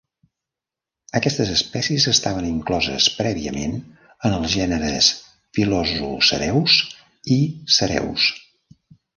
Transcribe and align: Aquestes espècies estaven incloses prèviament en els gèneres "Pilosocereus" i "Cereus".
Aquestes 1.17 1.49
espècies 1.55 2.07
estaven 2.11 2.47
incloses 2.51 3.09
prèviament 3.19 3.77
en 4.31 4.37
els 4.39 4.55
gèneres 4.55 5.11
"Pilosocereus" 5.59 6.81
i 7.37 7.41
"Cereus". 7.79 8.29